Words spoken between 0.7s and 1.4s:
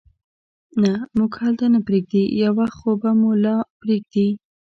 نه، موږ